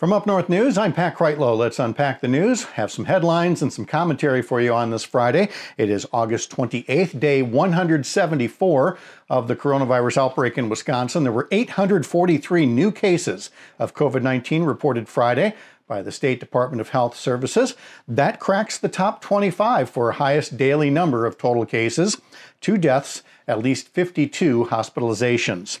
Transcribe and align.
From 0.00 0.14
Up 0.14 0.26
North 0.26 0.48
News, 0.48 0.78
I'm 0.78 0.94
Pat 0.94 1.14
Kreitlow. 1.14 1.58
Let's 1.58 1.78
unpack 1.78 2.22
the 2.22 2.26
news, 2.26 2.62
have 2.62 2.90
some 2.90 3.04
headlines 3.04 3.60
and 3.60 3.70
some 3.70 3.84
commentary 3.84 4.40
for 4.40 4.58
you 4.58 4.72
on 4.72 4.88
this 4.88 5.04
Friday. 5.04 5.50
It 5.76 5.90
is 5.90 6.06
August 6.10 6.50
28th, 6.50 7.20
day 7.20 7.42
174 7.42 8.98
of 9.28 9.46
the 9.46 9.54
coronavirus 9.54 10.16
outbreak 10.16 10.56
in 10.56 10.70
Wisconsin. 10.70 11.24
There 11.24 11.32
were 11.32 11.48
843 11.50 12.64
new 12.64 12.90
cases 12.90 13.50
of 13.78 13.94
COVID 13.94 14.22
19 14.22 14.64
reported 14.64 15.06
Friday 15.06 15.54
by 15.86 16.00
the 16.00 16.12
State 16.12 16.40
Department 16.40 16.80
of 16.80 16.88
Health 16.88 17.14
Services. 17.14 17.76
That 18.08 18.40
cracks 18.40 18.78
the 18.78 18.88
top 18.88 19.20
25 19.20 19.90
for 19.90 20.12
highest 20.12 20.56
daily 20.56 20.88
number 20.88 21.26
of 21.26 21.36
total 21.36 21.66
cases, 21.66 22.18
two 22.62 22.78
deaths, 22.78 23.22
at 23.46 23.58
least 23.58 23.88
52 23.88 24.68
hospitalizations. 24.70 25.80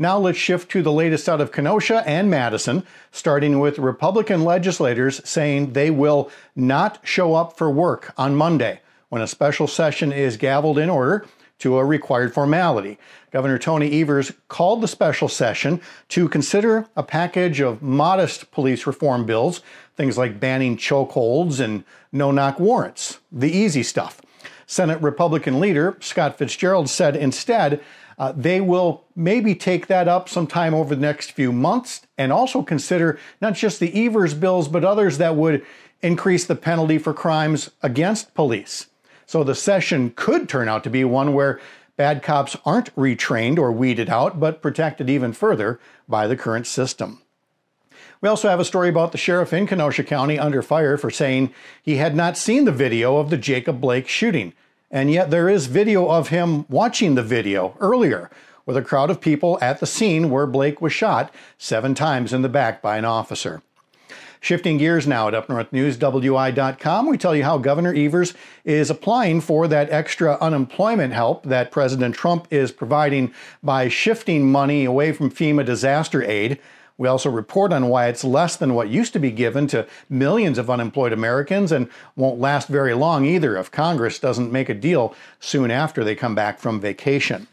Now 0.00 0.16
let's 0.16 0.38
shift 0.38 0.70
to 0.70 0.82
the 0.82 0.92
latest 0.92 1.28
out 1.28 1.40
of 1.40 1.50
Kenosha 1.50 2.04
and 2.06 2.30
Madison, 2.30 2.84
starting 3.10 3.58
with 3.58 3.80
Republican 3.80 4.44
legislators 4.44 5.20
saying 5.28 5.72
they 5.72 5.90
will 5.90 6.30
not 6.54 7.00
show 7.02 7.34
up 7.34 7.58
for 7.58 7.68
work 7.68 8.14
on 8.16 8.36
Monday 8.36 8.80
when 9.08 9.22
a 9.22 9.26
special 9.26 9.66
session 9.66 10.12
is 10.12 10.36
gavelled 10.36 10.80
in 10.80 10.88
order 10.88 11.26
to 11.58 11.78
a 11.78 11.84
required 11.84 12.32
formality. 12.32 12.96
Governor 13.32 13.58
Tony 13.58 14.00
Evers 14.00 14.32
called 14.46 14.82
the 14.82 14.86
special 14.86 15.26
session 15.26 15.80
to 16.10 16.28
consider 16.28 16.86
a 16.94 17.02
package 17.02 17.60
of 17.60 17.82
modest 17.82 18.52
police 18.52 18.86
reform 18.86 19.26
bills, 19.26 19.62
things 19.96 20.16
like 20.16 20.38
banning 20.38 20.76
chokeholds 20.76 21.58
and 21.58 21.82
no 22.12 22.30
knock 22.30 22.60
warrants, 22.60 23.18
the 23.32 23.50
easy 23.50 23.82
stuff. 23.82 24.20
Senate 24.68 25.00
Republican 25.02 25.58
leader 25.58 25.96
Scott 25.98 26.38
Fitzgerald 26.38 26.88
said 26.88 27.16
instead 27.16 27.80
uh, 28.18 28.32
they 28.32 28.60
will 28.60 29.04
maybe 29.14 29.54
take 29.54 29.86
that 29.86 30.08
up 30.08 30.28
sometime 30.28 30.74
over 30.74 30.94
the 30.94 31.00
next 31.00 31.32
few 31.32 31.52
months 31.52 32.02
and 32.16 32.32
also 32.32 32.62
consider 32.62 33.18
not 33.40 33.54
just 33.54 33.78
the 33.78 34.06
Evers 34.06 34.34
bills, 34.34 34.68
but 34.68 34.84
others 34.84 35.18
that 35.18 35.36
would 35.36 35.64
increase 36.02 36.44
the 36.44 36.56
penalty 36.56 36.98
for 36.98 37.14
crimes 37.14 37.70
against 37.82 38.34
police. 38.34 38.88
So 39.26 39.44
the 39.44 39.54
session 39.54 40.12
could 40.16 40.48
turn 40.48 40.68
out 40.68 40.84
to 40.84 40.90
be 40.90 41.04
one 41.04 41.34
where 41.34 41.60
bad 41.96 42.22
cops 42.22 42.56
aren't 42.64 42.94
retrained 42.96 43.58
or 43.58 43.70
weeded 43.70 44.08
out, 44.08 44.40
but 44.40 44.62
protected 44.62 45.10
even 45.10 45.32
further 45.32 45.78
by 46.08 46.26
the 46.26 46.36
current 46.36 46.66
system. 46.66 47.20
We 48.20 48.28
also 48.28 48.48
have 48.48 48.60
a 48.60 48.64
story 48.64 48.88
about 48.88 49.12
the 49.12 49.18
sheriff 49.18 49.52
in 49.52 49.66
Kenosha 49.66 50.02
County 50.02 50.38
under 50.38 50.62
fire 50.62 50.96
for 50.96 51.10
saying 51.10 51.52
he 51.82 51.96
had 51.96 52.16
not 52.16 52.36
seen 52.36 52.64
the 52.64 52.72
video 52.72 53.18
of 53.18 53.30
the 53.30 53.36
Jacob 53.36 53.80
Blake 53.80 54.08
shooting. 54.08 54.54
And 54.90 55.10
yet 55.10 55.30
there 55.30 55.48
is 55.48 55.66
video 55.66 56.08
of 56.08 56.28
him 56.28 56.66
watching 56.68 57.14
the 57.14 57.22
video 57.22 57.76
earlier 57.78 58.30
with 58.64 58.76
a 58.76 58.82
crowd 58.82 59.10
of 59.10 59.20
people 59.20 59.58
at 59.60 59.80
the 59.80 59.86
scene 59.86 60.30
where 60.30 60.46
Blake 60.46 60.80
was 60.80 60.92
shot 60.92 61.32
seven 61.58 61.94
times 61.94 62.32
in 62.32 62.42
the 62.42 62.48
back 62.48 62.80
by 62.80 62.96
an 62.96 63.04
officer. 63.04 63.62
Shifting 64.40 64.78
gears 64.78 65.06
now 65.06 65.28
at 65.28 65.34
UpNorthNewsWI.com, 65.34 67.06
we 67.06 67.18
tell 67.18 67.34
you 67.34 67.42
how 67.42 67.58
Governor 67.58 67.92
Evers 67.92 68.34
is 68.64 68.88
applying 68.88 69.40
for 69.40 69.66
that 69.66 69.90
extra 69.90 70.38
unemployment 70.40 71.12
help 71.12 71.42
that 71.44 71.72
President 71.72 72.14
Trump 72.14 72.46
is 72.50 72.70
providing 72.70 73.32
by 73.62 73.88
shifting 73.88 74.50
money 74.50 74.84
away 74.84 75.12
from 75.12 75.30
FEMA 75.30 75.64
disaster 75.64 76.22
aid 76.22 76.60
we 76.98 77.06
also 77.08 77.30
report 77.30 77.72
on 77.72 77.88
why 77.88 78.08
it's 78.08 78.24
less 78.24 78.56
than 78.56 78.74
what 78.74 78.88
used 78.88 79.12
to 79.12 79.20
be 79.20 79.30
given 79.30 79.68
to 79.68 79.86
millions 80.10 80.58
of 80.58 80.68
unemployed 80.68 81.12
Americans 81.12 81.70
and 81.70 81.88
won't 82.16 82.40
last 82.40 82.68
very 82.68 82.92
long 82.92 83.24
either 83.24 83.56
if 83.56 83.70
Congress 83.70 84.18
doesn't 84.18 84.52
make 84.52 84.68
a 84.68 84.74
deal 84.74 85.14
soon 85.38 85.70
after 85.70 86.02
they 86.02 86.16
come 86.16 86.34
back 86.34 86.58
from 86.58 86.80
vacation. 86.80 87.46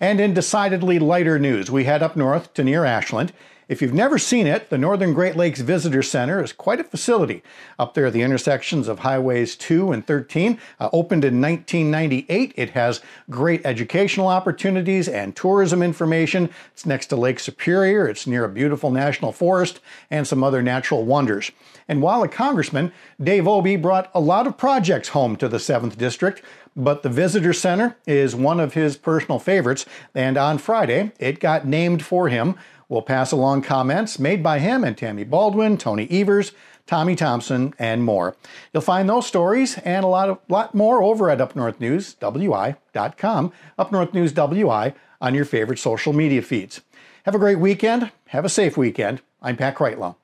And 0.00 0.20
in 0.20 0.32
decidedly 0.32 1.00
lighter 1.00 1.40
news, 1.40 1.70
we 1.72 1.84
head 1.84 2.04
up 2.04 2.16
north 2.16 2.54
to 2.54 2.62
near 2.62 2.84
Ashland 2.84 3.32
if 3.68 3.82
you've 3.82 3.92
never 3.92 4.16
seen 4.16 4.46
it, 4.46 4.70
the 4.70 4.78
Northern 4.78 5.12
Great 5.12 5.36
Lakes 5.36 5.60
Visitor 5.60 6.02
Center 6.02 6.42
is 6.42 6.54
quite 6.54 6.80
a 6.80 6.84
facility. 6.84 7.42
Up 7.78 7.92
there 7.92 8.06
at 8.06 8.14
the 8.14 8.22
intersections 8.22 8.88
of 8.88 9.00
Highways 9.00 9.56
2 9.56 9.92
and 9.92 10.06
13, 10.06 10.58
uh, 10.80 10.88
opened 10.90 11.22
in 11.22 11.38
1998. 11.40 12.54
It 12.56 12.70
has 12.70 13.02
great 13.28 13.60
educational 13.66 14.28
opportunities 14.28 15.06
and 15.06 15.36
tourism 15.36 15.82
information. 15.82 16.48
It's 16.72 16.86
next 16.86 17.06
to 17.08 17.16
Lake 17.16 17.38
Superior, 17.38 18.08
it's 18.08 18.26
near 18.26 18.44
a 18.44 18.48
beautiful 18.48 18.90
national 18.90 19.32
forest 19.32 19.80
and 20.10 20.26
some 20.26 20.42
other 20.42 20.62
natural 20.62 21.04
wonders. 21.04 21.50
And 21.88 22.00
while 22.00 22.22
a 22.22 22.28
congressman, 22.28 22.92
Dave 23.22 23.46
Obey 23.46 23.76
brought 23.76 24.10
a 24.14 24.20
lot 24.20 24.46
of 24.46 24.56
projects 24.56 25.08
home 25.08 25.36
to 25.36 25.48
the 25.48 25.58
7th 25.58 25.98
District, 25.98 26.42
but 26.74 27.02
the 27.02 27.08
Visitor 27.08 27.52
Center 27.52 27.96
is 28.06 28.34
one 28.34 28.60
of 28.60 28.74
his 28.74 28.96
personal 28.96 29.38
favorites, 29.38 29.84
and 30.14 30.38
on 30.38 30.58
Friday, 30.58 31.12
it 31.18 31.40
got 31.40 31.66
named 31.66 32.04
for 32.04 32.28
him 32.28 32.56
We'll 32.88 33.02
pass 33.02 33.32
along 33.32 33.62
comments 33.62 34.18
made 34.18 34.42
by 34.42 34.60
him 34.60 34.82
and 34.82 34.96
Tammy 34.96 35.24
Baldwin, 35.24 35.76
Tony 35.76 36.08
Evers, 36.10 36.52
Tommy 36.86 37.14
Thompson, 37.14 37.74
and 37.78 38.02
more. 38.02 38.34
You'll 38.72 38.80
find 38.80 39.06
those 39.08 39.26
stories 39.26 39.76
and 39.78 40.04
a 40.04 40.08
lot 40.08 40.30
of 40.30 40.38
lot 40.48 40.74
more 40.74 41.02
over 41.02 41.30
at 41.30 41.38
UpNorthNewsWI.com, 41.38 43.52
UpNorthNewsWI 43.78 44.94
on 45.20 45.34
your 45.34 45.44
favorite 45.44 45.78
social 45.78 46.14
media 46.14 46.40
feeds. 46.40 46.80
Have 47.24 47.34
a 47.34 47.38
great 47.38 47.58
weekend. 47.58 48.10
Have 48.28 48.46
a 48.46 48.48
safe 48.48 48.78
weekend. 48.78 49.20
I'm 49.42 49.56
Pat 49.56 49.74
Kreitlow. 49.74 50.14